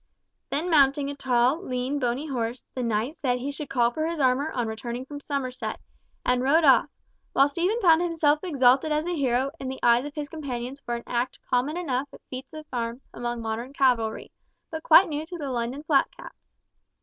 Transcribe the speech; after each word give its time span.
Then 0.49 0.67
mounting 0.71 1.11
a 1.11 1.15
tall, 1.15 1.61
lean, 1.61 1.99
bony 1.99 2.25
horse, 2.25 2.63
the 2.73 2.81
knight 2.81 3.13
said 3.13 3.37
he 3.37 3.51
should 3.51 3.69
call 3.69 3.91
for 3.91 4.07
his 4.07 4.19
armour 4.19 4.49
on 4.51 4.67
returning 4.67 5.05
from 5.05 5.19
Somerset, 5.19 5.79
and 6.25 6.41
rode 6.41 6.63
off, 6.63 6.87
while 7.33 7.47
Stephen 7.47 7.79
found 7.81 8.01
himself 8.01 8.39
exalted 8.43 8.91
as 8.91 9.05
a 9.05 9.15
hero 9.15 9.51
in 9.59 9.69
the 9.69 9.79
eyes 9.83 10.03
of 10.05 10.15
his 10.15 10.27
companions 10.27 10.79
for 10.79 10.95
an 10.95 11.03
act 11.05 11.37
common 11.51 11.77
enough 11.77 12.09
at 12.11 12.21
feats 12.31 12.51
of 12.51 12.65
arms 12.73 13.07
among 13.13 13.43
modern 13.43 13.73
cavalry, 13.73 14.31
but 14.71 14.81
quite 14.81 15.07
new 15.07 15.23
to 15.23 15.37
the 15.37 15.51
London 15.51 15.83
flat 15.83 16.09
caps. 16.17 16.55